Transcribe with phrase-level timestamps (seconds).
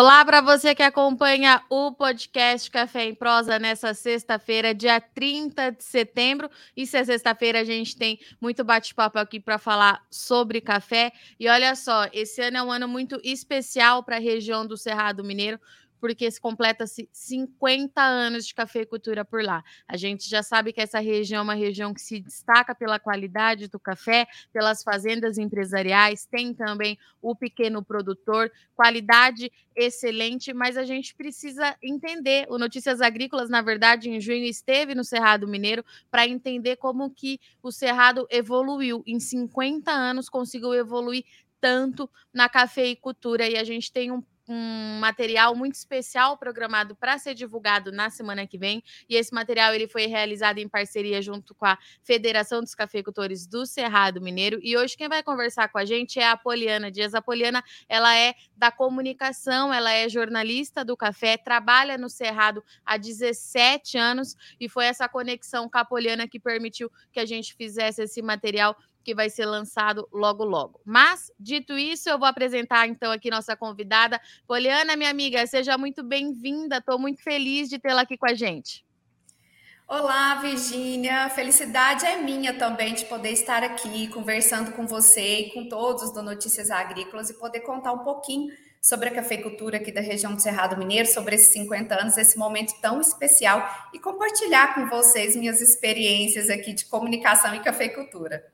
[0.00, 5.84] Olá para você que acompanha o podcast Café em Prosa nessa sexta-feira, dia 30 de
[5.84, 6.48] setembro.
[6.74, 11.12] E se é sexta-feira, a gente tem muito bate-papo aqui para falar sobre café.
[11.38, 15.22] E olha só, esse ano é um ano muito especial para a região do Cerrado
[15.22, 15.60] Mineiro,
[16.00, 19.62] porque se completa-se 50 anos de cafeicultura por lá.
[19.86, 23.68] A gente já sabe que essa região é uma região que se destaca pela qualidade
[23.68, 31.14] do café, pelas fazendas empresariais, tem também o pequeno produtor, qualidade excelente, mas a gente
[31.14, 32.46] precisa entender.
[32.48, 37.38] O Notícias Agrícolas, na verdade, em junho esteve no Cerrado Mineiro para entender como que
[37.62, 39.02] o Cerrado evoluiu.
[39.06, 41.24] Em 50 anos conseguiu evoluir
[41.60, 47.34] tanto na cafeicultura e a gente tem um um material muito especial programado para ser
[47.34, 48.82] divulgado na semana que vem.
[49.08, 53.64] E esse material ele foi realizado em parceria junto com a Federação dos Cafeicultores do
[53.64, 54.58] Cerrado Mineiro.
[54.60, 57.14] E hoje quem vai conversar com a gente é a Poliana Dias.
[57.14, 62.96] A Poliana, ela é da comunicação, ela é jornalista do café, trabalha no Cerrado há
[62.96, 68.02] 17 anos e foi essa conexão com a Poliana que permitiu que a gente fizesse
[68.02, 70.80] esse material que vai ser lançado logo logo.
[70.84, 76.02] Mas, dito isso, eu vou apresentar então aqui nossa convidada, Poliana, minha amiga, seja muito
[76.02, 76.78] bem-vinda.
[76.78, 78.84] Estou muito feliz de tê-la aqui com a gente.
[79.88, 81.28] Olá, Virgínia.
[81.30, 86.22] Felicidade é minha também de poder estar aqui conversando com você e com todos do
[86.22, 90.76] Notícias Agrícolas e poder contar um pouquinho sobre a cafeicultura aqui da região do Cerrado
[90.76, 96.48] Mineiro, sobre esses 50 anos, esse momento tão especial e compartilhar com vocês minhas experiências
[96.48, 98.44] aqui de comunicação e cafeicultura.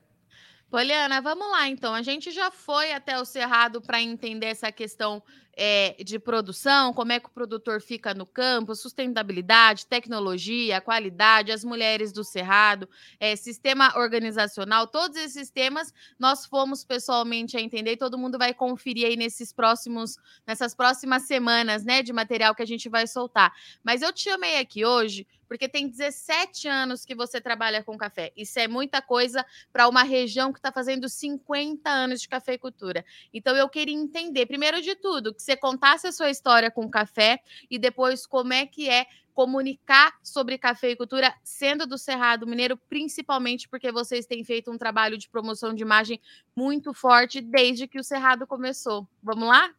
[0.69, 1.93] Poliana, vamos lá então.
[1.93, 5.23] A gente já foi até o Cerrado para entender essa questão
[5.59, 11.63] é, de produção, como é que o produtor fica no campo, sustentabilidade, tecnologia, qualidade, as
[11.63, 12.87] mulheres do Cerrado,
[13.19, 18.53] é, sistema organizacional, todos esses temas nós fomos pessoalmente a entender e todo mundo vai
[18.53, 23.51] conferir aí nesses próximos, nessas próximas semanas, né, de material que a gente vai soltar.
[23.83, 28.31] Mas eu te chamei aqui hoje porque tem 17 anos que você trabalha com café.
[28.35, 33.05] Isso é muita coisa para uma região que está fazendo 50 anos de cafeicultura.
[33.33, 37.39] Então eu queria entender, primeiro de tudo, que você contasse a sua história com café
[37.71, 43.91] e depois como é que é comunicar sobre cafeicultura sendo do Cerrado Mineiro, principalmente porque
[43.91, 46.19] vocês têm feito um trabalho de promoção de imagem
[46.55, 49.07] muito forte desde que o Cerrado começou.
[49.23, 49.69] Vamos lá?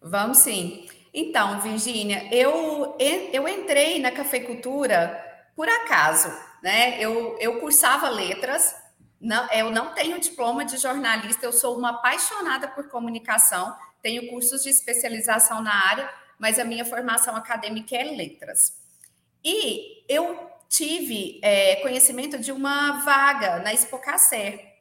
[0.00, 0.86] Vamos sim.
[1.12, 2.96] Então, Virgínia, eu,
[3.32, 5.18] eu entrei na cafeicultura
[5.56, 6.28] por acaso,
[6.62, 7.00] né?
[7.00, 8.74] Eu, eu cursava letras,
[9.20, 13.74] não, eu não tenho diploma de jornalista, eu sou uma apaixonada por comunicação,
[14.04, 18.60] tenho cursos de especialização na área, mas a minha formação acadêmica é letras.
[19.42, 24.74] E eu tive é, conhecimento de uma vaga na Expocacer,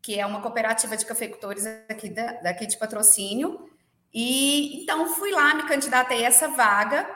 [0.00, 3.70] que é uma cooperativa de cafeicultores aqui, da, daqui de patrocínio.
[4.12, 7.06] E então fui lá, me candidatei a essa vaga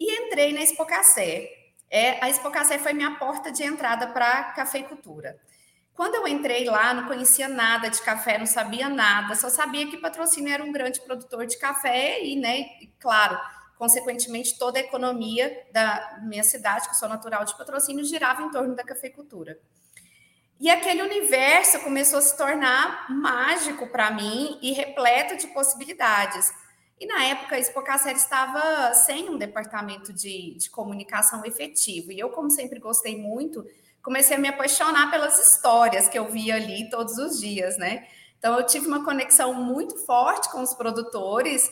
[0.00, 1.46] e entrei na Expocacer.
[1.90, 5.38] É, a Expocacer foi minha porta de entrada para a cafeicultura.
[5.94, 9.98] Quando eu entrei lá, não conhecia nada de café, não sabia nada, só sabia que
[9.98, 13.38] Patrocínio era um grande produtor de café e, né, e, claro,
[13.76, 18.74] consequentemente, toda a economia da minha cidade, que sou natural de Patrocínio, girava em torno
[18.74, 19.58] da cafeicultura.
[20.58, 26.54] E aquele universo começou a se tornar mágico para mim e repleto de possibilidades.
[27.00, 32.12] E na época, a Expocacer estava sem um departamento de, de comunicação efetivo.
[32.12, 33.66] E eu, como sempre gostei muito,
[34.02, 38.06] comecei a me apaixonar pelas histórias que eu via ali todos os dias, né?
[38.38, 41.70] Então eu tive uma conexão muito forte com os produtores.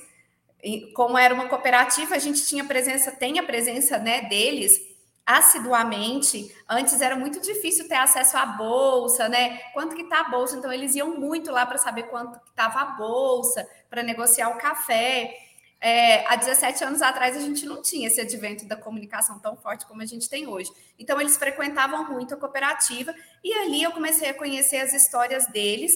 [0.94, 4.90] Como era uma cooperativa, a gente tinha presença, tem a presença, né, deles
[5.26, 6.54] assiduamente.
[6.68, 9.58] Antes era muito difícil ter acesso à bolsa, né?
[9.72, 10.56] Quanto que tá a bolsa?
[10.56, 14.58] Então eles iam muito lá para saber quanto que estava a bolsa, para negociar o
[14.58, 15.32] café.
[15.82, 19.86] É, há 17 anos atrás a gente não tinha esse advento da comunicação tão forte
[19.86, 20.70] como a gente tem hoje.
[20.98, 25.92] Então eles frequentavam muito a cooperativa e ali eu comecei a conhecer as histórias deles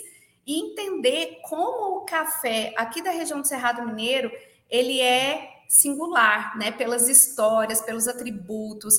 [0.46, 4.32] e entender como o café aqui da região do Cerrado Mineiro
[4.70, 6.70] ele é singular, né?
[6.70, 8.94] Pelas histórias, pelos atributos,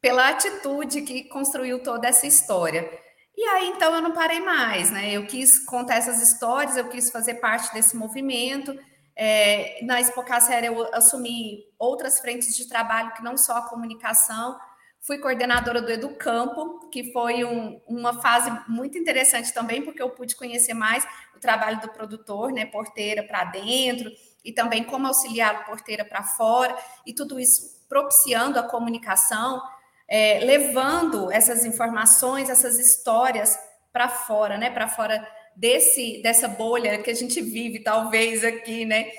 [0.00, 2.88] pela atitude que construiu toda essa história.
[3.36, 5.10] E aí então eu não parei mais, né?
[5.12, 8.78] Eu quis contar essas histórias, eu quis fazer parte desse movimento
[9.22, 14.58] é, na Expocacer eu assumi outras frentes de trabalho que não só a comunicação.
[14.98, 20.34] Fui coordenadora do Educampo, que foi um, uma fase muito interessante também, porque eu pude
[20.34, 21.06] conhecer mais
[21.36, 24.10] o trabalho do produtor, né, porteira para dentro,
[24.42, 26.74] e também como auxiliar porteira para fora,
[27.04, 29.62] e tudo isso propiciando a comunicação,
[30.08, 33.58] é, levando essas informações, essas histórias
[33.92, 39.10] para fora, né, para fora desse dessa bolha que a gente vive, talvez aqui, né?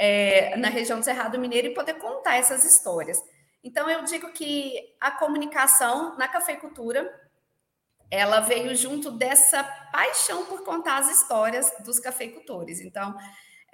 [0.00, 3.22] é, na região do Cerrado Mineiro e poder contar essas histórias.
[3.62, 7.14] Então, eu digo que a comunicação na cafeicultura
[8.10, 12.80] ela veio junto dessa paixão por contar as histórias dos cafeicultores.
[12.80, 13.14] Então,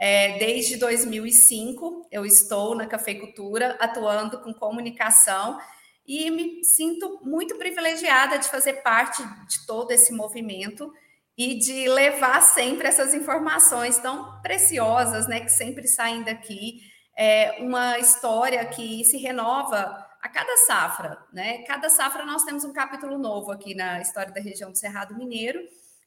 [0.01, 5.61] é, desde 2005, eu estou na cafeicultura, atuando com comunicação
[6.05, 10.93] e me sinto muito privilegiada de fazer parte de todo esse movimento
[11.37, 16.81] e de levar sempre essas informações tão preciosas, né, que sempre saem daqui.
[17.17, 21.63] É uma história que se renova a cada safra, né?
[21.63, 25.61] Cada safra nós temos um capítulo novo aqui na história da região do Cerrado Mineiro.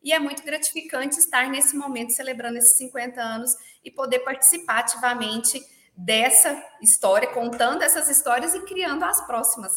[0.03, 5.61] E é muito gratificante estar nesse momento celebrando esses 50 anos e poder participar ativamente
[5.95, 9.73] dessa história, contando essas histórias e criando as próximas.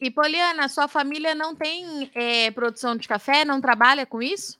[0.00, 3.44] E Poliana, sua família não tem é, produção de café?
[3.44, 4.58] Não trabalha com isso?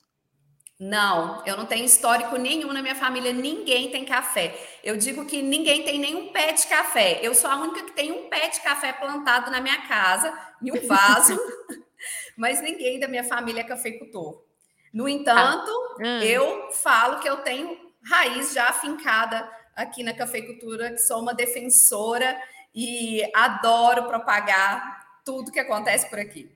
[0.78, 4.54] Não, eu não tenho histórico nenhum na minha família, ninguém tem café.
[4.84, 7.18] Eu digo que ninguém tem nenhum pé de café.
[7.22, 10.70] Eu sou a única que tem um pé de café plantado na minha casa, em
[10.70, 11.38] um vaso,
[12.36, 14.42] mas ninguém da minha família é cafeicultor.
[14.92, 16.24] No entanto, ah.
[16.24, 17.74] eu falo que eu tenho
[18.04, 22.38] raiz já afincada aqui na cafeicultura, que sou uma defensora
[22.74, 26.55] e adoro propagar tudo que acontece por aqui.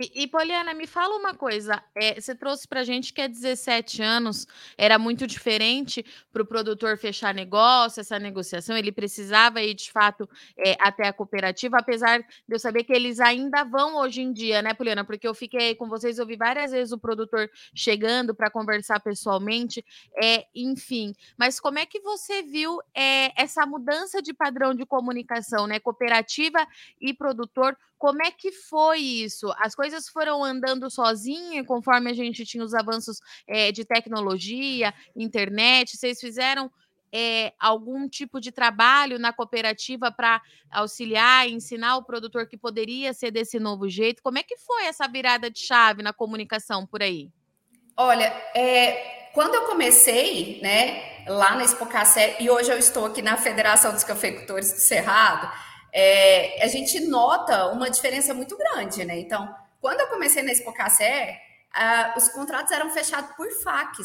[0.00, 1.82] E, e, Poliana, me fala uma coisa.
[1.94, 4.46] É, você trouxe para a gente que há 17 anos
[4.78, 6.02] era muito diferente
[6.32, 8.74] para o produtor fechar negócio, essa negociação.
[8.74, 10.26] Ele precisava ir, de fato,
[10.56, 14.62] é, até a cooperativa, apesar de eu saber que eles ainda vão hoje em dia,
[14.62, 15.04] né, Poliana?
[15.04, 19.84] Porque eu fiquei com vocês, ouvi várias vezes o produtor chegando para conversar pessoalmente.
[20.22, 25.66] É, enfim, mas como é que você viu é, essa mudança de padrão de comunicação,
[25.66, 25.78] né?
[25.78, 26.66] Cooperativa
[26.98, 29.52] e produtor como é que foi isso?
[29.58, 35.98] As coisas foram andando sozinha conforme a gente tinha os avanços é, de tecnologia, internet?
[35.98, 36.70] Vocês fizeram
[37.12, 43.30] é, algum tipo de trabalho na cooperativa para auxiliar, ensinar o produtor que poderia ser
[43.30, 44.22] desse novo jeito?
[44.22, 47.28] Como é que foi essa virada de chave na comunicação por aí?
[47.98, 53.36] Olha, é, quando eu comecei, né, lá na Expocacé, e hoje eu estou aqui na
[53.36, 55.52] Federação dos Cafeicultores do Cerrado,
[55.92, 59.18] é, a gente nota uma diferença muito grande, né?
[59.18, 61.40] Então, quando eu comecei na Expocacé,
[61.74, 63.98] uh, os contratos eram fechados por fax.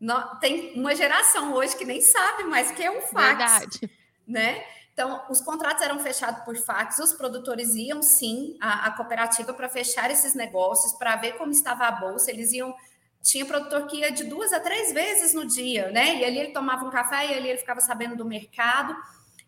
[0.00, 3.26] No, tem uma geração hoje que nem sabe mais o que é um fax.
[3.26, 3.90] Verdade.
[4.26, 4.64] Né?
[4.92, 9.68] Então, os contratos eram fechados por fax, os produtores iam sim à, à cooperativa para
[9.68, 12.74] fechar esses negócios, para ver como estava a bolsa, eles iam.
[13.22, 16.16] Tinha produtor que ia de duas a três vezes no dia, né?
[16.16, 18.96] E ali ele tomava um café e ali ele ficava sabendo do mercado.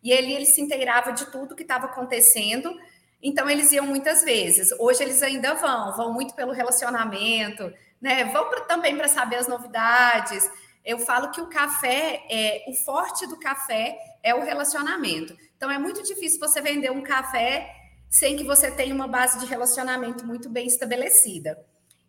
[0.02, 2.74] E ali ele se inteirava de tudo que estava acontecendo.
[3.22, 4.72] Então eles iam muitas vezes.
[4.78, 8.24] Hoje eles ainda vão, vão muito pelo relacionamento, né?
[8.26, 10.50] Vão pra, também para saber as novidades.
[10.84, 15.36] Eu falo que o café é o forte do café é o relacionamento.
[15.56, 17.72] Então é muito difícil você vender um café
[18.10, 21.58] sem que você tenha uma base de relacionamento muito bem estabelecida.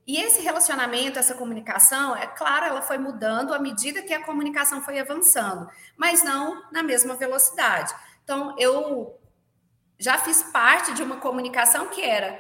[0.06, 4.82] E esse relacionamento, essa comunicação, é claro, ela foi mudando à medida que a comunicação
[4.82, 7.94] foi avançando, mas não na mesma velocidade.
[8.24, 9.18] Então, eu
[9.98, 12.38] já fiz parte de uma comunicação que era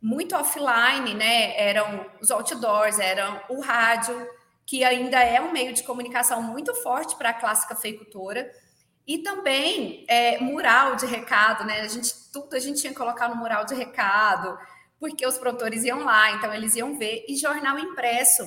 [0.00, 1.58] muito offline, né?
[1.58, 4.28] Eram os outdoors, eram o rádio,
[4.66, 8.50] que ainda é um meio de comunicação muito forte para a classe cafeicultora,
[9.06, 11.80] e também é, mural de recado, né?
[11.80, 14.58] A gente tudo a gente tinha que colocar no mural de recado
[14.98, 18.44] porque os produtores iam lá, então eles iam ver, e jornal impresso,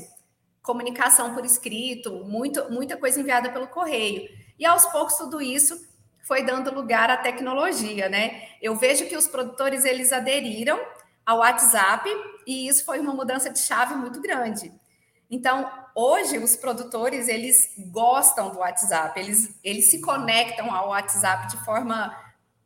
[0.61, 4.29] comunicação por escrito, muito, muita coisa enviada pelo correio.
[4.57, 5.79] E aos poucos tudo isso
[6.23, 8.49] foi dando lugar à tecnologia, né?
[8.61, 10.79] Eu vejo que os produtores eles aderiram
[11.25, 12.09] ao WhatsApp
[12.45, 14.71] e isso foi uma mudança de chave muito grande.
[15.29, 21.63] Então, hoje os produtores eles gostam do WhatsApp, eles, eles se conectam ao WhatsApp de
[21.63, 22.15] forma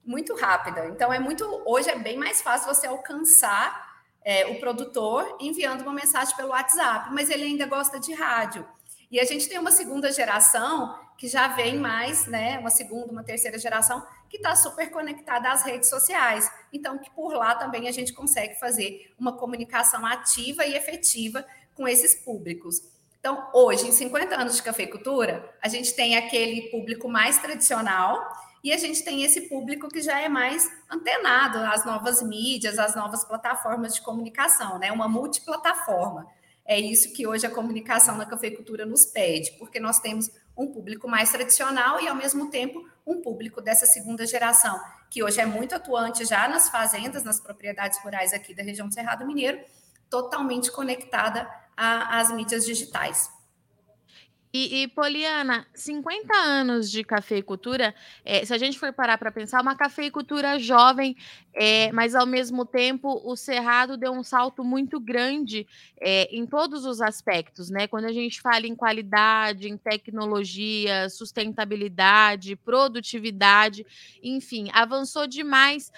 [0.06, 0.88] muito rápida.
[0.88, 3.94] Então é muito hoje é bem mais fácil você alcançar
[4.24, 8.66] é, o produtor enviando uma mensagem pelo WhatsApp, mas ele ainda gosta de rádio.
[9.12, 12.58] E a gente tem uma segunda geração que já vem mais, né?
[12.58, 16.52] Uma segunda, uma terceira geração que está super conectada às redes sociais.
[16.72, 21.46] Então, que por lá também a gente consegue fazer uma comunicação ativa e efetiva
[21.76, 22.82] com esses públicos.
[23.20, 28.20] Então, hoje, em 50 anos de cafeicultura, a gente tem aquele público mais tradicional
[28.64, 32.96] e a gente tem esse público que já é mais antenado às novas mídias, às
[32.96, 34.92] novas plataformas de comunicação, né?
[34.92, 36.28] Uma multiplataforma.
[36.66, 41.10] É isso que hoje a comunicação na cafeicultura nos pede, porque nós temos um público
[41.10, 44.80] mais tradicional e, ao mesmo tempo, um público dessa segunda geração,
[45.10, 48.94] que hoje é muito atuante já nas fazendas, nas propriedades rurais aqui da região do
[48.94, 49.60] Cerrado Mineiro,
[50.10, 53.30] totalmente conectada às mídias digitais.
[54.56, 59.60] E, e, Poliana, 50 anos de cafeicultura, é, se a gente for parar para pensar,
[59.60, 61.18] uma cafeicultura jovem,
[61.56, 65.66] é, mas ao mesmo tempo o Cerrado deu um salto muito grande
[66.00, 67.88] é, em todos os aspectos, né?
[67.88, 73.84] Quando a gente fala em qualidade, em tecnologia, sustentabilidade, produtividade,
[74.22, 75.92] enfim, avançou demais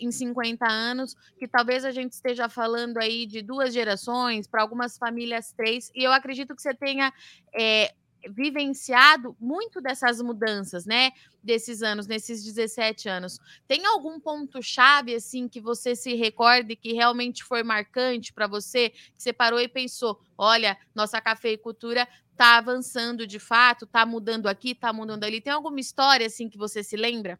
[0.00, 4.96] em 50 anos, que talvez a gente esteja falando aí de duas gerações, para algumas
[4.96, 7.12] famílias três, e eu acredito que você tenha
[7.54, 7.92] é,
[8.30, 11.12] vivenciado muito dessas mudanças, né?
[11.42, 13.38] Desses anos, nesses 17 anos.
[13.66, 18.90] Tem algum ponto-chave, assim, que você se recorde que realmente foi marcante para você?
[18.90, 24.70] Que você parou e pensou: olha, nossa cafeicultura está avançando de fato, está mudando aqui,
[24.70, 25.40] está mudando ali.
[25.40, 27.38] Tem alguma história, assim, que você se lembra?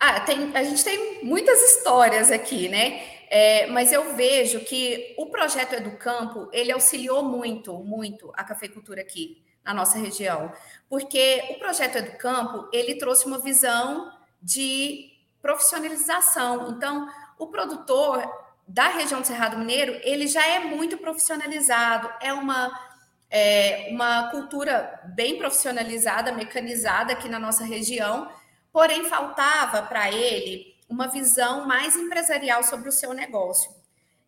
[0.00, 3.02] Ah, tem, a gente tem muitas histórias aqui, né?
[3.30, 9.42] É, mas eu vejo que o projeto Educampo ele auxiliou muito, muito a cafeicultura aqui
[9.64, 10.50] na nossa região,
[10.88, 15.10] porque o projeto Educampo ele trouxe uma visão de
[15.42, 16.70] profissionalização.
[16.70, 18.24] Então, o produtor
[18.66, 22.88] da região do Cerrado Mineiro ele já é muito profissionalizado, é uma
[23.30, 28.26] é uma cultura bem profissionalizada, mecanizada aqui na nossa região,
[28.72, 33.70] porém faltava para ele uma visão mais empresarial sobre o seu negócio.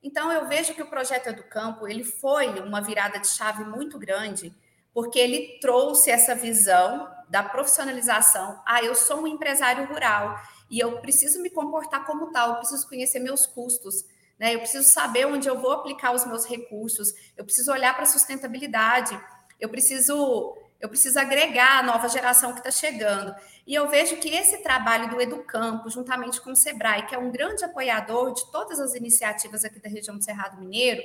[0.02, 3.99] Então eu vejo que o projeto do campo ele foi uma virada de chave muito
[3.99, 4.54] grande,
[4.92, 8.61] porque ele trouxe essa visão da profissionalização.
[8.66, 12.88] Ah, eu sou um empresário rural e eu preciso me comportar como tal, eu preciso
[12.88, 14.04] conhecer meus custos,
[14.38, 14.54] né?
[14.54, 18.06] Eu preciso saber onde eu vou aplicar os meus recursos, eu preciso olhar para a
[18.06, 19.18] sustentabilidade,
[19.61, 23.34] eu preciso eu preciso agregar a nova geração que está chegando.
[23.66, 27.30] E eu vejo que esse trabalho do Educampo, juntamente com o Sebrae, que é um
[27.30, 31.02] grande apoiador de todas as iniciativas aqui da região do Cerrado Mineiro,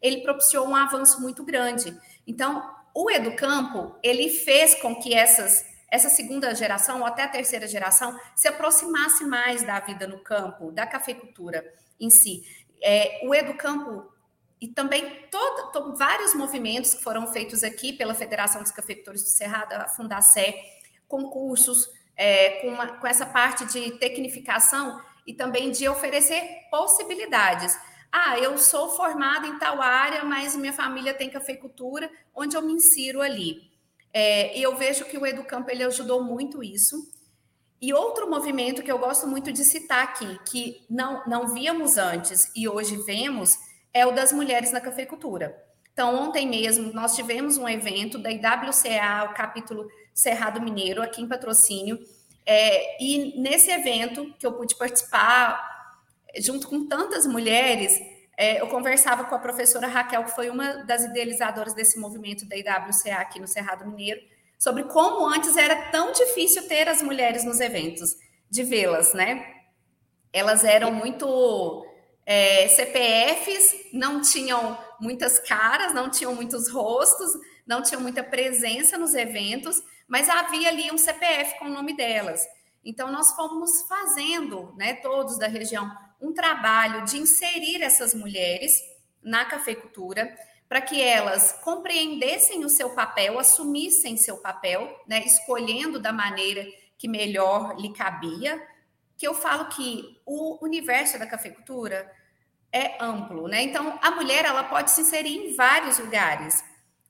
[0.00, 1.94] ele propiciou um avanço muito grande.
[2.26, 7.66] Então, o Educampo, ele fez com que essas essa segunda geração ou até a terceira
[7.66, 11.64] geração se aproximasse mais da vida no campo, da cafeicultura
[11.98, 12.44] em si.
[12.80, 14.08] É, o Educampo
[14.60, 19.28] e também todo, todo, vários movimentos que foram feitos aqui pela Federação dos Cafeicultores do
[19.28, 20.54] Cerrado, a Fundacé,
[21.08, 27.76] concursos é, com, uma, com essa parte de tecnificação e também de oferecer possibilidades.
[28.12, 32.74] Ah, eu sou formada em tal área, mas minha família tem cafeicultura, onde eu me
[32.74, 33.70] insiro ali.
[34.12, 37.10] É, e eu vejo que o Educampo ele ajudou muito isso.
[37.80, 42.50] E outro movimento que eu gosto muito de citar aqui, que não, não víamos antes
[42.54, 43.56] e hoje vemos,
[43.92, 45.56] é o das mulheres na cafeicultura.
[45.92, 51.28] Então, ontem mesmo, nós tivemos um evento da IWCA, o capítulo Cerrado Mineiro, aqui em
[51.28, 51.98] patrocínio.
[52.46, 55.62] É, e nesse evento que eu pude participar,
[56.38, 58.00] junto com tantas mulheres,
[58.36, 62.56] é, eu conversava com a professora Raquel, que foi uma das idealizadoras desse movimento da
[62.56, 64.20] IWCA aqui no Cerrado Mineiro,
[64.58, 68.16] sobre como antes era tão difícil ter as mulheres nos eventos,
[68.48, 69.44] de vê-las, né?
[70.32, 71.86] Elas eram muito
[72.26, 77.32] é, CPFs não tinham muitas caras, não tinham muitos rostos,
[77.66, 82.46] não tinham muita presença nos eventos, mas havia ali um CPF com o nome delas.
[82.84, 88.80] Então, nós fomos fazendo, né, todos da região, um trabalho de inserir essas mulheres
[89.22, 90.34] na cafeicultura,
[90.68, 96.64] para que elas compreendessem o seu papel, assumissem seu papel, né, escolhendo da maneira
[96.96, 98.60] que melhor lhe cabia.
[99.20, 102.10] Que eu falo que o universo da cafeicultura
[102.72, 103.60] é amplo, né?
[103.60, 106.64] Então, a mulher ela pode se inserir em vários lugares,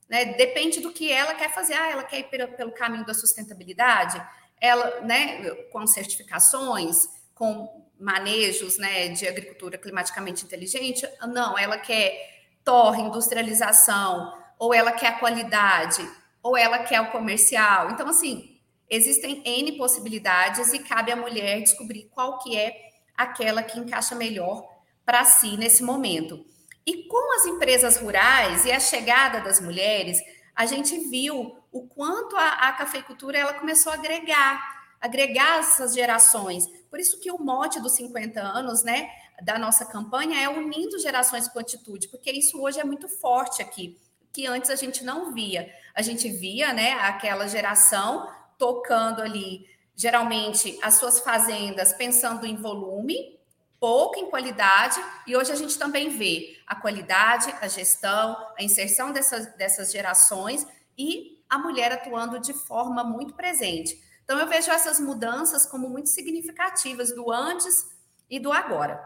[0.09, 0.25] né?
[0.25, 1.73] Depende do que ela quer fazer.
[1.73, 2.23] Ah, ela quer ir
[2.57, 4.21] pelo, caminho da sustentabilidade,
[4.59, 6.97] ela, né, com certificações,
[7.33, 11.07] com manejos, né, de agricultura climaticamente inteligente.
[11.29, 12.13] Não, ela quer
[12.61, 16.05] torre, industrialização, ou ela quer a qualidade,
[16.43, 17.91] ou ela quer o comercial.
[17.91, 18.50] Então, assim,
[18.91, 22.75] existem N possibilidades e cabe à mulher descobrir qual que é
[23.15, 24.67] aquela que encaixa melhor
[25.05, 26.45] para si nesse momento.
[26.85, 30.19] E com as empresas rurais e a chegada das mulheres,
[30.53, 34.59] a gente viu o quanto a, a cafeicultura ela começou a agregar,
[34.99, 36.67] agregar essas gerações.
[36.89, 39.09] Por isso que o mote dos 50 anos, né,
[39.41, 43.97] da nossa campanha é unindo gerações com atitude, porque isso hoje é muito forte aqui,
[44.33, 45.71] que antes a gente não via.
[45.95, 48.27] A gente via, né, aquela geração
[48.61, 53.39] tocando ali, geralmente as suas fazendas pensando em volume,
[53.79, 59.11] pouco em qualidade, e hoje a gente também vê a qualidade, a gestão, a inserção
[59.11, 63.99] dessas, dessas gerações e a mulher atuando de forma muito presente.
[64.23, 67.89] Então, eu vejo essas mudanças como muito significativas do antes
[68.29, 69.03] e do agora.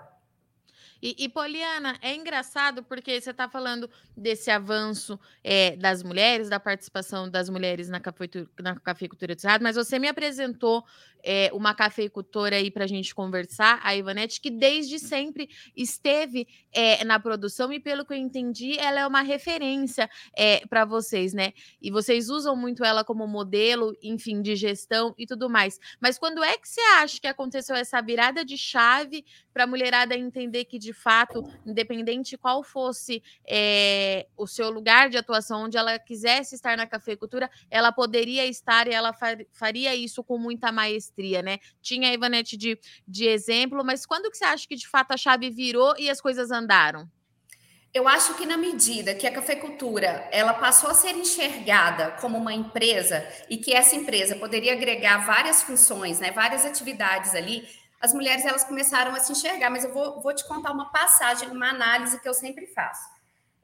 [1.01, 6.59] E, e, Poliana, é engraçado porque você está falando desse avanço é, das mulheres, da
[6.59, 10.83] participação das mulheres na cafeicultura, na cafeicultura do Cerrado, mas você me apresentou
[11.25, 17.03] é, uma cafeicultora aí para a gente conversar, a Ivanete, que desde sempre esteve é,
[17.03, 21.51] na produção e, pelo que eu entendi, ela é uma referência é, para vocês, né?
[21.81, 25.79] E vocês usam muito ela como modelo, enfim, de gestão e tudo mais.
[25.99, 30.15] Mas quando é que você acha que aconteceu essa virada de chave para a mulherada
[30.15, 35.97] entender que, de fato, independente qual fosse é, o seu lugar de atuação, onde ela
[35.97, 39.11] quisesse estar na cafeicultura, ela poderia estar e ela
[39.51, 41.14] faria isso com muita maestria?
[41.15, 41.59] Maestria, né?
[41.81, 45.17] Tinha a Ivanete de, de exemplo, mas quando que você acha que de fato a
[45.17, 47.09] chave virou e as coisas andaram?
[47.93, 52.53] Eu acho que na medida que a cafeicultura ela passou a ser enxergada como uma
[52.53, 57.65] empresa e que essa empresa poderia agregar várias funções, né, várias atividades ali,
[58.01, 59.69] as mulheres elas começaram a se enxergar.
[59.69, 63.15] Mas eu vou, vou te contar uma passagem, uma análise que eu sempre faço.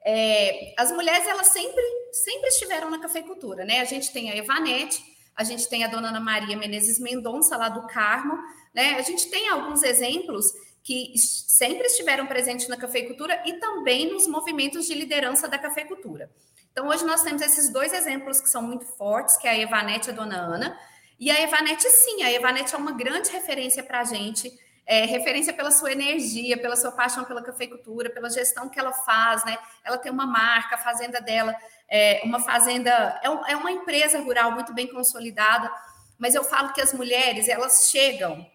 [0.04, 1.82] É, as mulheres elas sempre
[2.12, 3.80] sempre estiveram na cafeicultura, né?
[3.80, 5.02] A gente tem a Evanete,
[5.36, 8.38] a gente tem a dona Ana Maria Menezes Mendonça, lá do Carmo,
[8.74, 8.96] né?
[8.96, 14.86] A gente tem alguns exemplos que sempre estiveram presentes na cafeicultura e também nos movimentos
[14.86, 16.30] de liderança da cafeicultura.
[16.72, 20.08] Então, hoje nós temos esses dois exemplos que são muito fortes, que é a Evanete
[20.08, 20.78] e a dona Ana.
[21.20, 24.50] E a Evanete, sim, a Evanete é uma grande referência para a gente,
[24.84, 29.44] é, referência pela sua energia, pela sua paixão pela cafeicultura, pela gestão que ela faz,
[29.44, 29.56] né?
[29.84, 31.54] Ela tem uma marca, a fazenda dela
[31.94, 32.90] é uma fazenda,
[33.22, 35.70] é, é uma empresa rural muito bem consolidada,
[36.18, 38.50] mas eu falo que as mulheres, elas chegam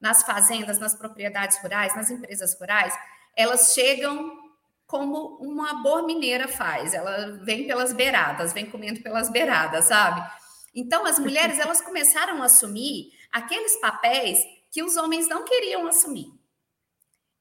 [0.00, 2.98] nas fazendas, nas propriedades rurais, nas empresas rurais,
[3.36, 4.38] elas chegam
[4.86, 10.26] como uma boa mineira faz, ela vem pelas beiradas, vem comendo pelas beiradas, sabe?
[10.74, 16.32] Então, as mulheres, elas começaram a assumir aqueles papéis que os homens não queriam assumir.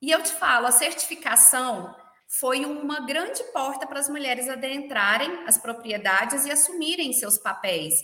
[0.02, 1.96] E eu te falo, a certificação
[2.28, 7.96] foi uma grande porta para as mulheres adentrarem as propriedades e assumirem seus papéis,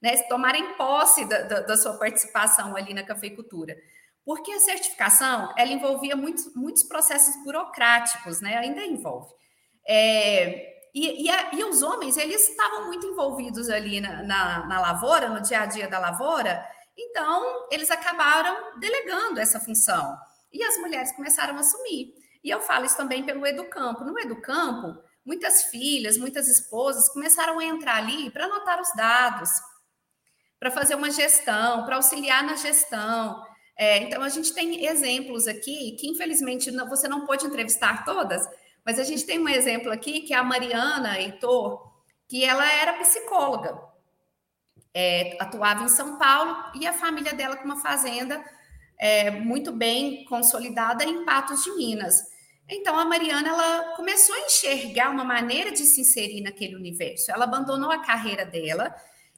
[0.00, 0.16] né?
[0.28, 3.76] tomarem posse da, da, da sua participação ali na cafeicultura.
[4.24, 8.56] Porque a certificação, ela envolvia muitos, muitos processos burocráticos, né?
[8.56, 9.34] Ainda envolve.
[9.86, 14.80] É, e, e, a, e, os homens, eles estavam muito envolvidos ali na, na, na,
[14.80, 16.64] lavoura, no dia a dia da lavoura,
[16.96, 20.16] então eles acabaram delegando essa função.
[20.52, 22.14] E as mulheres começaram a assumir.
[22.42, 24.04] E eu falo isso também pelo Educampo.
[24.04, 29.50] No Educampo, muitas filhas, muitas esposas começaram a entrar ali para anotar os dados,
[30.58, 33.44] para fazer uma gestão, para auxiliar na gestão.
[33.76, 38.48] É, então, a gente tem exemplos aqui que, infelizmente, não, você não pôde entrevistar todas,
[38.84, 41.90] mas a gente tem um exemplo aqui que é a Mariana Heitor,
[42.28, 43.80] que ela era psicóloga,
[44.94, 48.42] é, atuava em São Paulo e a família dela com uma fazenda
[48.98, 52.31] é, muito bem consolidada em Patos de Minas.
[52.68, 57.30] Então a Mariana ela começou a enxergar uma maneira de se inserir naquele universo.
[57.30, 58.94] Ela abandonou a carreira dela,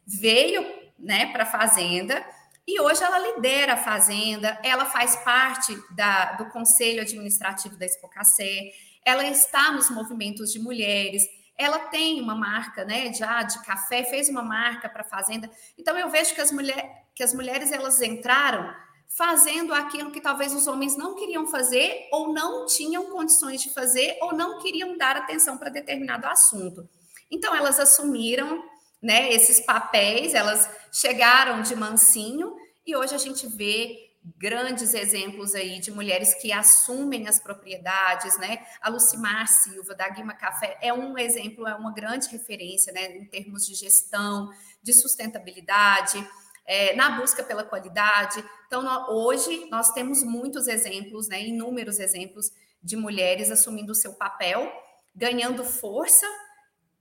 [0.06, 0.64] veio,
[0.98, 2.24] né, para a fazenda
[2.66, 4.58] e hoje ela lidera a fazenda.
[4.62, 8.72] Ela faz parte da, do conselho administrativo da Expocacé.
[9.04, 11.22] Ela está nos movimentos de mulheres.
[11.58, 13.20] Ela tem uma marca, né, de
[13.64, 15.50] café, fez uma marca para a fazenda.
[15.78, 18.74] Então eu vejo que as, mulher, que as mulheres elas entraram
[19.08, 24.18] fazendo aquilo que talvez os homens não queriam fazer, ou não tinham condições de fazer,
[24.20, 26.88] ou não queriam dar atenção para determinado assunto.
[27.30, 28.62] Então, elas assumiram
[29.00, 34.04] né, esses papéis, elas chegaram de mansinho, e hoje a gente vê
[34.38, 38.64] grandes exemplos aí de mulheres que assumem as propriedades, né?
[38.80, 43.26] A Lucimar Silva, da Guima Café, é um exemplo, é uma grande referência, né, em
[43.26, 44.50] termos de gestão,
[44.82, 46.26] de sustentabilidade
[46.66, 48.44] é, na busca pela qualidade.
[48.66, 52.50] Então, nós, hoje, nós temos muitos exemplos, né, inúmeros exemplos
[52.83, 54.70] de mulheres assumindo o seu papel,
[55.14, 56.27] ganhando força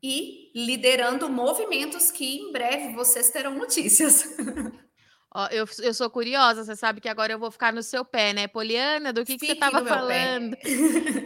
[0.02, 4.26] e liderando movimentos que em breve vocês terão notícias.
[5.49, 8.47] Eu, eu sou curiosa, você sabe que agora eu vou ficar no seu pé, né?
[8.47, 10.56] Poliana, do que, que você estava falando?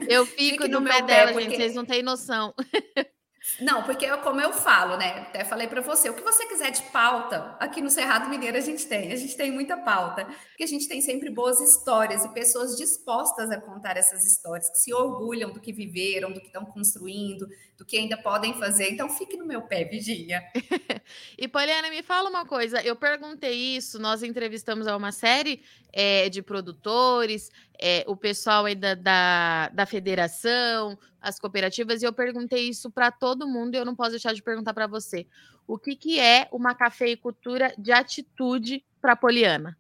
[0.08, 1.50] Eu fico Fique no, no pé dela, porque...
[1.50, 2.54] gente, vocês não têm noção.
[3.60, 5.19] Não, porque como eu falo, né?
[5.19, 8.62] Até falei para você, o que você quiser de pauta, aqui no Cerrado Mineiro a
[8.62, 12.29] gente tem, a gente tem muita pauta, porque a gente tem sempre boas histórias e
[12.33, 16.65] pessoas dispostas a contar essas histórias, que se orgulham do que viveram, do que estão
[16.65, 18.91] construindo, do que ainda podem fazer.
[18.91, 20.43] Então fique no meu pé, Virginia.
[21.38, 25.62] e Poliana, me fala uma coisa, eu perguntei isso, nós entrevistamos a uma série
[25.93, 32.13] é, de produtores, é, o pessoal aí da, da, da federação, as cooperativas, e eu
[32.13, 35.27] perguntei isso para todo mundo e eu não posso deixar de perguntar para você.
[35.67, 39.77] O que, que é uma cafeicultura de atitude para Poliana?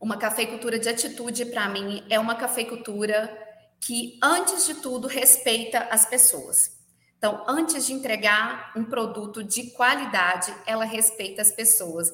[0.00, 3.30] Uma cafeicultura de atitude, para mim, é uma cafeicultura
[3.80, 6.80] que, antes de tudo, respeita as pessoas.
[7.18, 12.10] Então, antes de entregar um produto de qualidade, ela respeita as pessoas.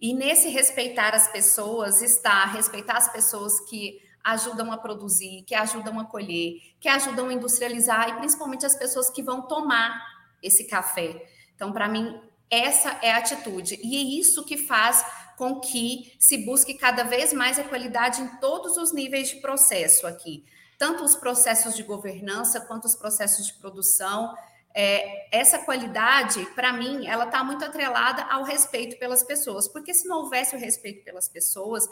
[0.00, 5.98] E nesse respeitar as pessoas está respeitar as pessoas que ajudam a produzir, que ajudam
[5.98, 10.02] a colher, que ajudam a industrializar e principalmente as pessoas que vão tomar
[10.42, 11.26] esse café.
[11.54, 13.78] Então, para mim, essa é a atitude.
[13.82, 15.04] E é isso que faz
[15.36, 20.06] com que se busque cada vez mais a qualidade em todos os níveis de processo
[20.06, 20.44] aqui
[20.82, 24.36] tanto os processos de governança quanto os processos de produção.
[24.74, 30.08] É, essa qualidade, para mim, ela está muito atrelada ao respeito pelas pessoas, porque se
[30.08, 31.88] não houvesse o respeito pelas pessoas,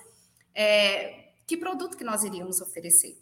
[0.53, 3.21] é, que produto que nós iríamos oferecer?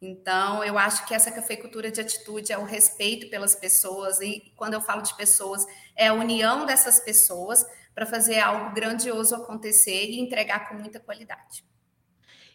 [0.00, 4.72] Então, eu acho que essa cafeicultura de atitude é o respeito pelas pessoas, e quando
[4.72, 7.62] eu falo de pessoas, é a união dessas pessoas
[7.94, 11.62] para fazer algo grandioso acontecer e entregar com muita qualidade.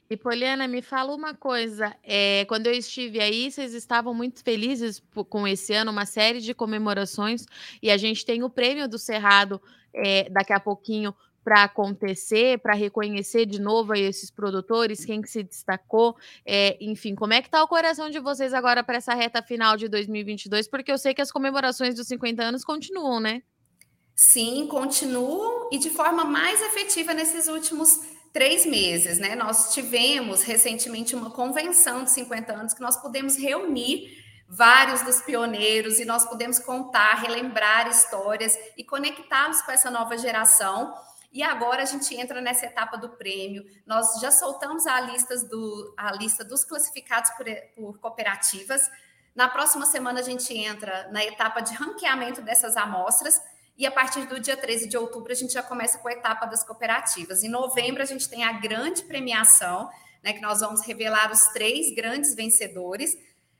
[0.09, 1.95] E Poliana, me fala uma coisa.
[2.03, 6.55] É, quando eu estive aí, vocês estavam muito felizes com esse ano, uma série de
[6.55, 7.45] comemorações,
[7.83, 9.61] e a gente tem o prêmio do Cerrado
[9.93, 15.43] é, daqui a pouquinho para acontecer, para reconhecer de novo esses produtores, quem que se
[15.43, 19.41] destacou, é, enfim, como é que está o coração de vocês agora para essa reta
[19.41, 20.67] final de 2022?
[20.67, 23.41] Porque eu sei que as comemorações dos 50 anos continuam, né?
[24.15, 27.99] Sim, continuam e de forma mais efetiva nesses últimos
[28.31, 29.35] três meses, né?
[29.35, 35.99] Nós tivemos recentemente uma convenção de 50 anos que nós pudemos reunir vários dos pioneiros
[35.99, 40.93] e nós pudemos contar, relembrar histórias e conectá-los com essa nova geração.
[41.31, 43.63] E agora a gente entra nessa etapa do prêmio.
[43.85, 48.89] Nós já soltamos a, listas do, a lista dos classificados por, por cooperativas.
[49.33, 53.41] Na próxima semana a gente entra na etapa de ranqueamento dessas amostras
[53.77, 56.45] e a partir do dia 13 de outubro, a gente já começa com a etapa
[56.45, 57.43] das cooperativas.
[57.43, 59.89] Em novembro, a gente tem a grande premiação,
[60.21, 63.17] né, que nós vamos revelar os três grandes vencedores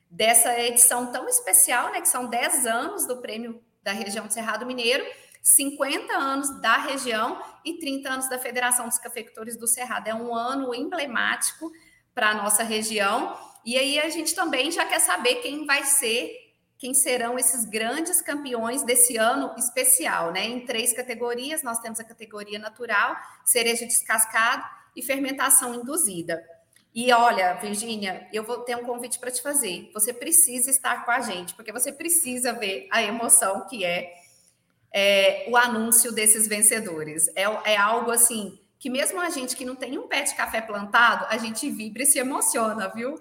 [0.10, 4.66] dessa edição tão especial, né, que são 10 anos do prêmio da região do Cerrado
[4.66, 5.04] Mineiro,
[5.42, 10.08] 50 anos da região e 30 anos da Federação dos Cafeicultores do Cerrado.
[10.08, 11.72] É um ano emblemático
[12.14, 13.38] para a nossa região.
[13.66, 16.42] E aí a gente também já quer saber quem vai ser
[16.82, 20.48] quem serão esses grandes campeões desse ano especial, né?
[20.48, 26.44] Em três categorias, nós temos a categoria natural, cereja descascado e fermentação induzida.
[26.94, 29.92] E olha, Virgínia, eu vou ter um convite para te fazer.
[29.94, 34.12] Você precisa estar com a gente, porque você precisa ver a emoção que é,
[34.94, 37.28] é o anúncio desses vencedores.
[37.36, 40.60] É, é algo assim que mesmo a gente que não tem um pé de café
[40.60, 43.16] plantado, a gente vibra e se emociona, viu?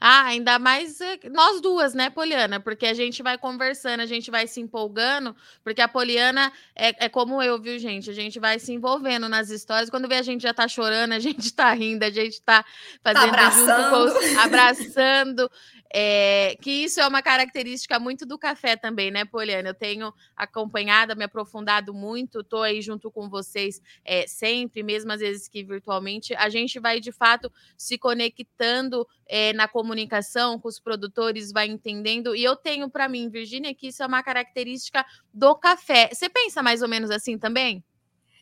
[0.00, 2.58] Ah, ainda mais eh, nós duas, né, Poliana?
[2.58, 7.08] Porque a gente vai conversando, a gente vai se empolgando, porque a Poliana é, é
[7.10, 8.08] como eu, viu, gente?
[8.08, 9.90] A gente vai se envolvendo nas histórias.
[9.90, 12.64] Quando vê a gente já tá chorando, a gente tá rindo, a gente tá,
[13.02, 14.04] tá fazendo tá abraçando.
[14.06, 15.50] Os, abraçando.
[15.92, 19.70] É, que isso é uma característica muito do café também, né, Poliana?
[19.70, 25.20] Eu tenho acompanhado, me aprofundado muito, estou aí junto com vocês é, sempre, mesmo às
[25.20, 26.32] vezes que virtualmente.
[26.34, 32.36] A gente vai de fato se conectando é, na comunicação com os produtores, vai entendendo.
[32.36, 36.10] E eu tenho para mim, Virgínia, que isso é uma característica do café.
[36.12, 37.82] Você pensa mais ou menos assim também?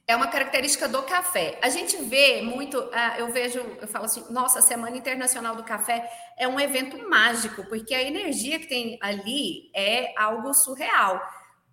[0.09, 1.59] É uma característica do café.
[1.61, 5.63] A gente vê muito, uh, eu vejo, eu falo assim, nossa, a Semana Internacional do
[5.63, 11.21] Café é um evento mágico, porque a energia que tem ali é algo surreal.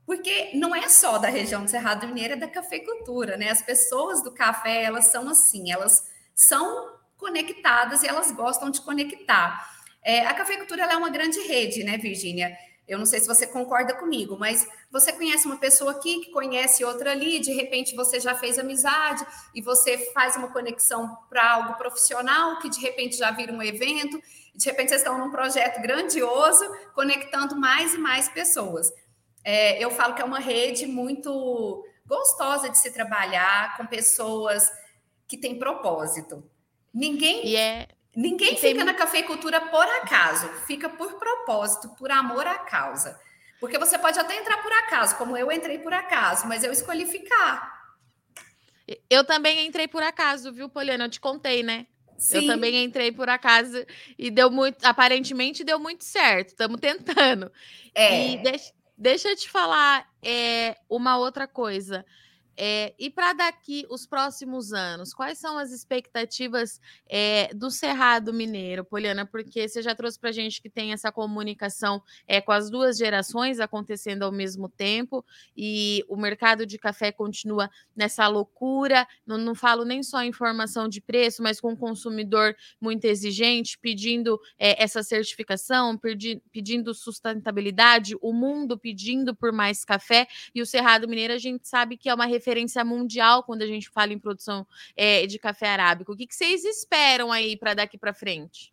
[0.06, 3.50] Porque não é só da região do Cerrado Mineiro, é da cafeicultura, né?
[3.50, 6.04] As pessoas do café, elas são assim, elas
[6.36, 9.66] são conectadas e elas gostam de conectar.
[10.04, 12.56] É, a cafeicultura é uma grande rede, né, Virgínia?
[12.88, 16.84] Eu não sei se você concorda comigo, mas você conhece uma pessoa aqui que conhece
[16.84, 21.74] outra ali, de repente você já fez amizade e você faz uma conexão para algo
[21.78, 24.22] profissional, que de repente já vira um evento,
[24.54, 28.92] de repente vocês estão num projeto grandioso, conectando mais e mais pessoas.
[29.44, 34.72] É, eu falo que é uma rede muito gostosa de se trabalhar com pessoas
[35.28, 36.44] que têm propósito.
[36.94, 37.46] Ninguém.
[37.46, 38.84] E é, Ninguém e fica tem...
[38.84, 43.20] na cafeicultura por acaso, fica por propósito, por amor à causa.
[43.60, 47.06] Porque você pode até entrar por acaso, como eu entrei por acaso, mas eu escolhi
[47.06, 47.76] ficar.
[49.10, 51.06] Eu também entrei por acaso, viu, Poliana?
[51.06, 51.88] Eu te contei, né?
[52.18, 52.38] Sim.
[52.38, 53.86] Eu também entrei por acaso
[54.18, 56.50] e deu muito, aparentemente deu muito certo.
[56.50, 57.52] Estamos tentando.
[57.94, 58.30] É.
[58.30, 62.06] E deixa, deixa eu te falar é, uma outra coisa.
[62.58, 68.86] É, e para daqui os próximos anos, quais são as expectativas é, do Cerrado Mineiro,
[68.86, 69.26] Poliana?
[69.26, 72.98] Porque você já trouxe para a gente que tem essa comunicação é, com as duas
[72.98, 79.06] gerações acontecendo ao mesmo tempo, e o mercado de café continua nessa loucura.
[79.26, 84.40] Não, não falo nem só informação de preço, mas com o consumidor muito exigente, pedindo
[84.58, 91.34] essa certificação, pedi, pedindo sustentabilidade, o mundo pedindo por mais café, e o Cerrado Mineiro
[91.34, 94.68] a gente sabe que é uma referência referência mundial quando a gente fala em produção
[94.96, 96.14] é, de café arábico.
[96.14, 98.72] O que, que vocês esperam aí para daqui para frente?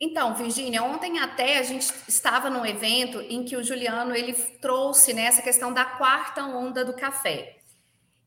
[0.00, 5.12] Então, Virginia, ontem até a gente estava num evento em que o Juliano ele trouxe
[5.12, 7.56] né, essa questão da quarta onda do café.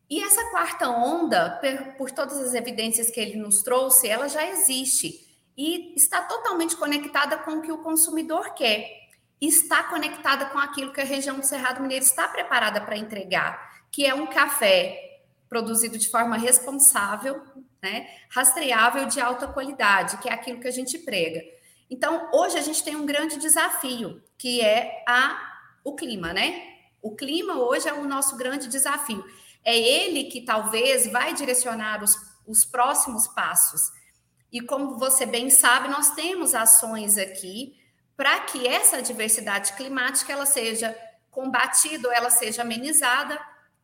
[0.09, 4.45] E essa quarta onda, por, por todas as evidências que ele nos trouxe, ela já
[4.45, 5.25] existe
[5.57, 8.99] e está totalmente conectada com o que o consumidor quer.
[9.39, 14.05] Está conectada com aquilo que a região do Cerrado Mineiro está preparada para entregar que
[14.05, 17.43] é um café produzido de forma responsável,
[17.83, 21.43] né, rastreável de alta qualidade, que é aquilo que a gente prega.
[21.89, 25.37] Então, hoje a gente tem um grande desafio, que é a,
[25.83, 26.69] o clima, né?
[27.01, 29.25] O clima hoje é o nosso grande desafio.
[29.61, 32.15] É ele que talvez vai direcionar os,
[32.47, 33.91] os próximos passos.
[34.51, 37.75] E como você bem sabe, nós temos ações aqui
[38.15, 40.95] para que essa diversidade climática ela seja
[41.29, 43.37] combatida, ela seja amenizada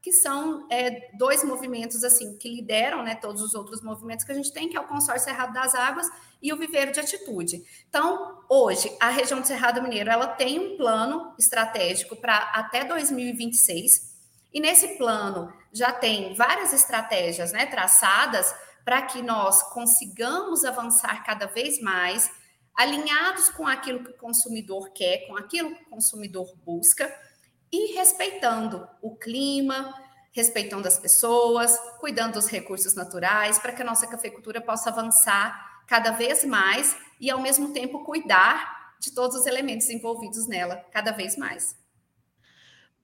[0.08, 4.36] que são é, dois movimentos assim que lideram né, todos os outros movimentos que a
[4.36, 6.08] gente tem, que é o Consórcio Cerrado das Águas
[6.41, 7.62] e o Viveiro de Atitude.
[7.89, 14.15] Então, hoje, a região do Cerrado Mineiro ela tem um plano estratégico para até 2026,
[14.54, 21.48] e nesse plano já tem várias estratégias né, traçadas para que nós consigamos avançar cada
[21.48, 22.32] vez mais,
[22.74, 27.13] alinhados com aquilo que o consumidor quer, com aquilo que o consumidor busca
[27.72, 29.94] e respeitando o clima,
[30.32, 36.12] respeitando as pessoas, cuidando dos recursos naturais, para que a nossa cafeicultura possa avançar cada
[36.12, 41.38] vez mais e, ao mesmo tempo, cuidar de todos os elementos envolvidos nela cada vez
[41.38, 41.76] mais.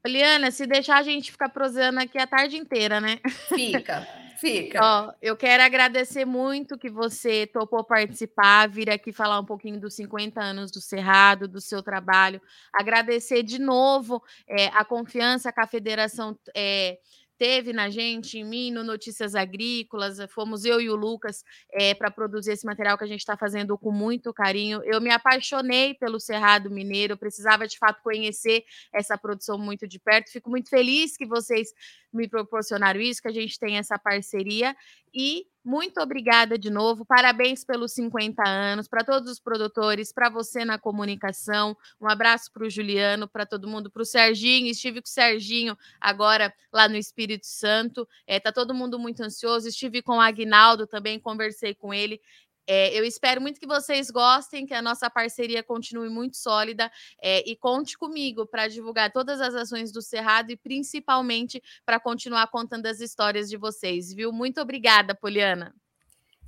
[0.05, 3.19] Liana, se deixar a gente ficar prosando aqui a tarde inteira, né?
[3.47, 4.07] Fica.
[4.43, 4.79] Fica.
[4.83, 9.93] Ó, eu quero agradecer muito que você topou participar, vir aqui falar um pouquinho dos
[9.93, 12.41] 50 anos do Cerrado, do seu trabalho.
[12.73, 16.97] Agradecer de novo é, a confiança que a federação é,
[17.37, 20.17] teve na gente, em mim, no Notícias Agrícolas.
[20.29, 23.77] Fomos eu e o Lucas é, para produzir esse material que a gente está fazendo
[23.77, 24.81] com muito carinho.
[24.83, 30.31] Eu me apaixonei pelo Cerrado Mineiro, precisava de fato conhecer essa produção muito de perto.
[30.31, 31.73] Fico muito feliz que vocês
[32.13, 34.75] me proporcionaram isso, que a gente tem essa parceria.
[35.13, 37.05] E muito obrigada de novo.
[37.05, 41.77] Parabéns pelos 50 anos, para todos os produtores, para você na comunicação.
[42.01, 44.67] Um abraço para o Juliano, para todo mundo, para o Serginho.
[44.67, 48.07] Estive com o Serginho agora lá no Espírito Santo.
[48.27, 49.67] Está é, todo mundo muito ansioso.
[49.67, 52.19] Estive com o Agnaldo também, conversei com ele.
[52.67, 57.47] É, eu espero muito que vocês gostem, que a nossa parceria continue muito sólida é,
[57.49, 62.85] e conte comigo para divulgar todas as ações do Cerrado e principalmente para continuar contando
[62.85, 64.31] as histórias de vocês, viu?
[64.31, 65.73] Muito obrigada, Poliana.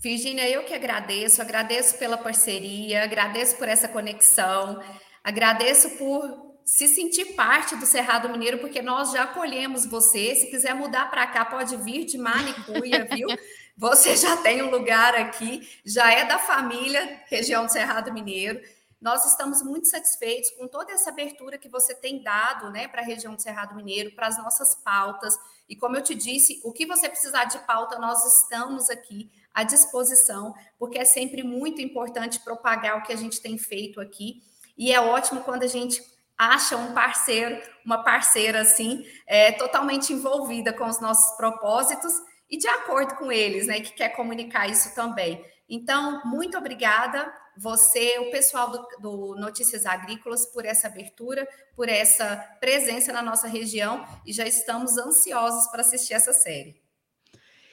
[0.01, 4.81] Virginia, eu que agradeço, agradeço pela parceria, agradeço por essa conexão,
[5.23, 10.35] agradeço por se sentir parte do Cerrado Mineiro, porque nós já acolhemos você.
[10.35, 13.27] Se quiser mudar para cá, pode vir de Manicuia, viu?
[13.77, 18.61] Você já tem um lugar aqui, já é da família região do Cerrado Mineiro.
[19.01, 23.03] Nós estamos muito satisfeitos com toda essa abertura que você tem dado né, para a
[23.03, 25.37] região do Cerrado Mineiro, para as nossas pautas.
[25.67, 29.63] E como eu te disse, o que você precisar de pauta, nós estamos aqui à
[29.63, 34.41] disposição, porque é sempre muito importante propagar o que a gente tem feito aqui.
[34.77, 36.01] E é ótimo quando a gente
[36.37, 42.13] acha um parceiro, uma parceira assim, é, totalmente envolvida com os nossos propósitos
[42.55, 45.45] e de acordo com eles, né, que quer comunicar isso também.
[45.67, 52.37] Então, muito obrigada, você, o pessoal do, do, Notícias Agrícolas, por essa abertura, por essa
[52.61, 56.81] presença na nossa região e já estamos ansiosos para assistir essa série.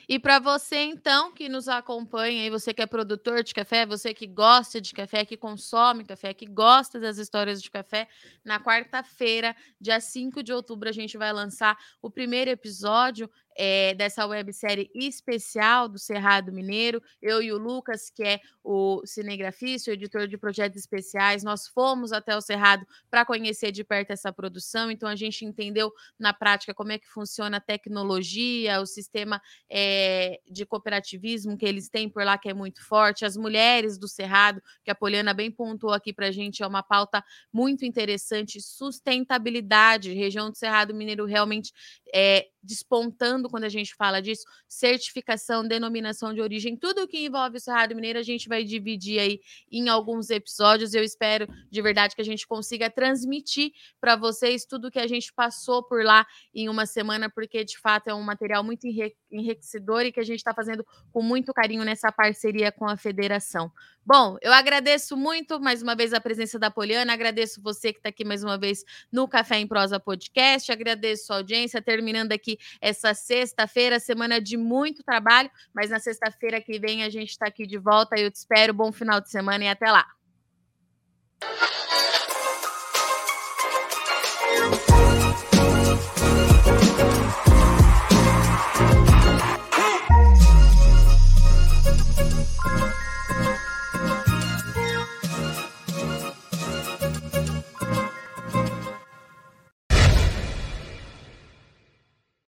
[0.09, 4.13] E para você, então, que nos acompanha, e você que é produtor de café, você
[4.13, 8.09] que gosta de café, que consome café, que gosta das histórias de café,
[8.45, 14.27] na quarta-feira, dia 5 de outubro, a gente vai lançar o primeiro episódio é, dessa
[14.27, 17.03] websérie especial do Cerrado Mineiro.
[17.21, 22.13] Eu e o Lucas, que é o cinegrafista, o editor de projetos especiais, nós fomos
[22.13, 24.91] até o Cerrado para conhecer de perto essa produção.
[24.91, 30.41] Então, a gente entendeu na prática como é que funciona a tecnologia, o sistema é,
[30.49, 34.63] de cooperativismo que eles têm por lá, que é muito forte, as mulheres do Cerrado,
[34.85, 40.13] que a Poliana bem pontuou aqui para a gente, é uma pauta muito interessante, sustentabilidade,
[40.13, 41.73] região do Cerrado Mineiro realmente
[42.15, 47.61] é, despontando quando a gente fala disso, certificação, denominação de origem, tudo que envolve o
[47.61, 50.95] Cerrado Mineiro, a gente vai dividir aí em alguns episódios.
[50.95, 55.33] Eu espero de verdade que a gente consiga transmitir para vocês tudo que a gente
[55.33, 58.87] passou por lá em uma semana, porque de fato é um material muito
[59.31, 63.73] enriquecedor e que a gente está fazendo com muito carinho nessa parceria com a federação.
[64.05, 68.09] Bom, eu agradeço muito mais uma vez a presença da Poliana, agradeço você que está
[68.09, 73.15] aqui mais uma vez no Café em Prosa Podcast, agradeço a audiência, terminando aqui essa
[73.15, 77.79] sexta-feira, semana de muito trabalho, mas na sexta-feira que vem a gente está aqui de
[77.79, 78.19] volta.
[78.19, 80.05] Eu te espero, bom final de semana e até lá.